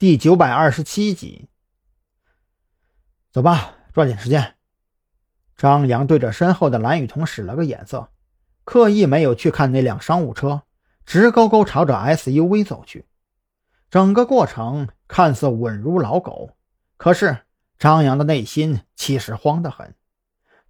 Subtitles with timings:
[0.00, 1.48] 第九百二十七集。
[3.32, 4.54] 走吧，抓紧时间。
[5.56, 8.08] 张扬对着身后的蓝雨桐使了个眼色，
[8.62, 10.62] 刻意没有去看那辆商务车，
[11.04, 13.06] 直勾勾朝着 SUV 走去。
[13.90, 16.50] 整个过程看似稳如老狗，
[16.96, 17.38] 可是
[17.76, 19.96] 张扬的内心其实慌得很。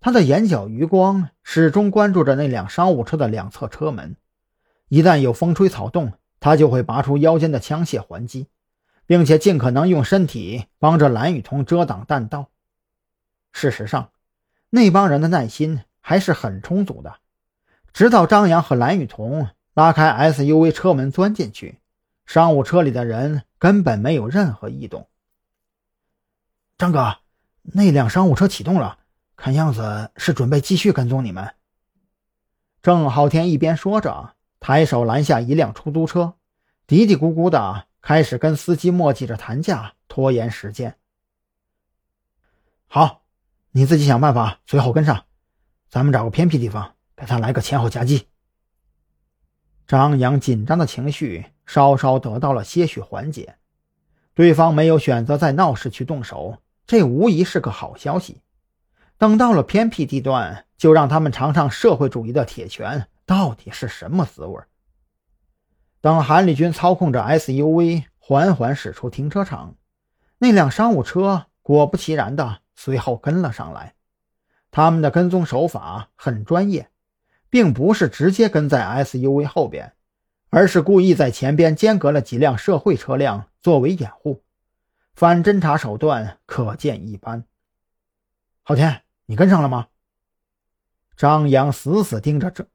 [0.00, 4.16] 他的眼角余光始终关注着那辆商务车的两侧车门，
[4.88, 8.46] 一旦有风吹草动，他就会拔出腰间的枪械还击，
[9.08, 12.50] 并且尽可能用身体帮着蓝雨桐遮挡弹道。
[13.52, 14.10] 事实上，
[14.68, 17.16] 那帮人的耐心还是很充足的，
[17.94, 21.78] 直到张扬和蓝雨桐拉开 SUV 车门钻进去，
[22.26, 25.08] 商务车里的人根本没有任何异动。
[26.76, 27.16] 张哥，
[27.62, 28.98] 那辆商务车启动了。
[29.36, 31.54] 看样子是准备继续跟踪你们。
[32.82, 36.34] 郑浩天一边说着，抬手拦下一辆出租车，
[36.86, 40.96] 嘀嘀咕咕的开始跟司机磨叽着谈价，拖延时间。
[42.86, 43.22] 好，
[43.72, 45.24] 你自己想办法随后跟上，
[45.88, 48.28] 咱们找个偏僻地方给他来个前后夹击。
[49.86, 53.56] 张扬紧张的情绪稍稍得到了些许缓解，
[54.34, 58.40] 对方没有选择在闹市区动手，这无疑是个好消息。
[59.16, 64.60] 等到了偏僻地段，就让他们尝尝社会主义的铁拳到底是什么滋味。
[66.00, 69.74] 等韩立军操控着 SUV 缓缓驶出停车场，
[70.38, 73.94] 那辆商务车果不其然的随后跟了上来。
[74.70, 76.90] 他们的跟踪手法很专业，
[77.50, 79.94] 并不是直接跟在 SUV 后边，
[80.50, 84.42] 而是故意在前边间隔了几辆社会车辆作为掩护，
[85.14, 87.44] 反侦查手段可见一斑。
[88.62, 89.02] 昊天。
[89.30, 89.88] 你跟上了吗？
[91.14, 92.66] 张扬死死盯着这，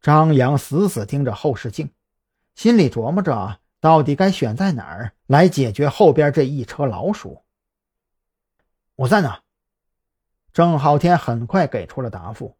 [0.00, 1.90] 张扬死死盯着后视镜，
[2.54, 7.44] 心里琢磨着到底该选在哪儿来解决后边这一车老鼠。
[8.96, 9.38] 我在呢。
[10.52, 12.56] 郑浩天很快给出了答复，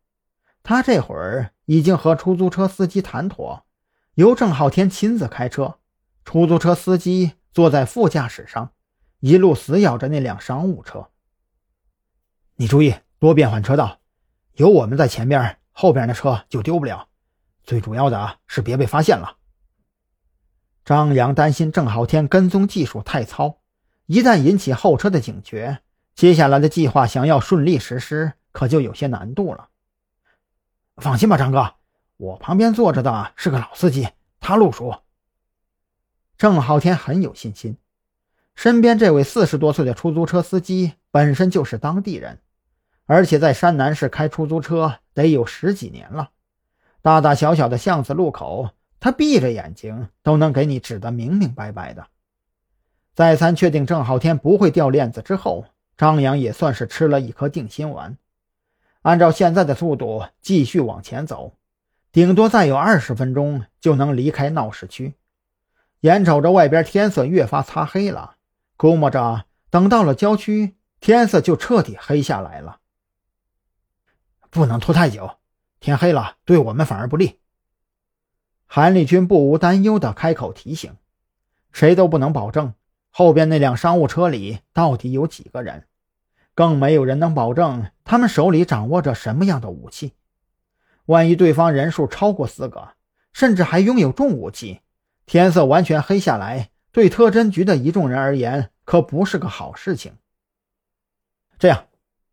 [0.65, 3.65] 他这会儿已经和出租车司机谈妥，
[4.15, 5.79] 由郑浩天亲自开车，
[6.25, 8.73] 出租车司机坐在副驾驶上，
[9.21, 11.09] 一路死咬着那辆商务车。
[12.57, 14.01] 你注意多变换车道，
[14.55, 17.09] 有我们在前边，后边的车就丢不了。
[17.63, 19.37] 最主要的是别被发现了。
[20.85, 23.59] 张扬担心郑浩天跟踪技术太糙，
[24.07, 25.81] 一旦引起后车的警觉，
[26.15, 29.69] 接下来的计划想要顺利实施，可就有些难度了。
[30.97, 31.75] 放心吧，张哥，
[32.19, 34.09] 我旁边坐着的是个老司机，
[34.41, 35.01] 他路熟。
[36.37, 37.79] 郑浩天很有信心，
[38.55, 42.41] 身边这位四十多岁的出租车司机本身就是当地人。
[43.07, 46.31] 而且在山南市开出租车得有十几年了，
[47.01, 48.71] 大大小小的巷子路口，
[49.05, 52.07] 他闭着眼睛都能给你指得明明白白的。
[53.13, 55.67] 再三确定郑浩天不会掉链子之后，
[55.99, 58.17] 张扬也算是吃了一颗定心丸。
[59.03, 61.53] 按照现在的速度继续往前走，
[62.13, 65.13] 顶多再有二十分钟就能离开闹市区。
[66.01, 68.37] 眼瞅着外边天色越发擦黑了，
[68.79, 72.81] 估摸着等到了郊区，天色就彻底黑下来了。
[74.49, 75.37] 不能拖太久，
[75.79, 77.39] 天黑了对我们反而不利。
[78.67, 80.97] 韩立军不无担忧地开口提醒
[81.73, 82.75] ：“谁都不能保证
[83.11, 85.87] 后边那辆商务车里到底有几个人，
[86.55, 90.15] 更没有人能保证他们手里掌握着什么样的武器。
[91.07, 92.95] 万一对方人数超过四个，
[93.33, 94.81] 甚至还拥有重武器，
[95.27, 100.17] 天色完全黑下来，对特侦局的一众人而言可不是个好事情。
[101.59, 101.87] 这样，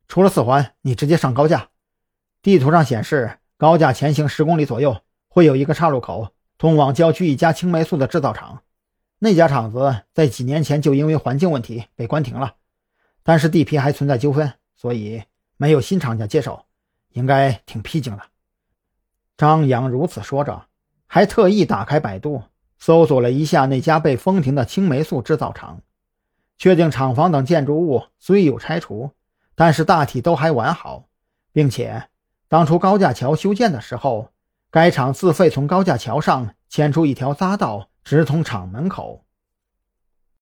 [0.08, 1.70] 除了四环，你直接上高架。”
[2.42, 5.02] 地图上显示，高架前行十公里左右
[5.34, 8.64] 会有一个岔路口，通往郊区一家青霉素的制造厂。
[9.18, 12.56] 那家厂子在几年前就因为环境问题被关停了，
[13.24, 15.24] 但是地皮还存在纠纷，所以
[15.56, 16.66] 没有新厂家接手，
[17.14, 18.24] 应该挺僻静的。
[19.38, 20.66] 张扬如此说着，
[21.08, 22.44] 还特意打开百度
[22.78, 25.82] 搜索了一下那家被封停的青霉素制造厂，
[26.58, 29.12] 确定厂房等建筑物虽有拆除，
[29.56, 31.06] 但是大体都还完好，
[31.54, 32.10] 并且。
[32.50, 34.30] 当初高架桥修建的时候，
[34.72, 39.26] 该厂自费从高架桥上牵出一条匝道，直通厂门口。